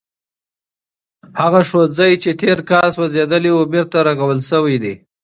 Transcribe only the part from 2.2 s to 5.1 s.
چې تیر کال سوځېدلی و بېرته رغول شوی دی.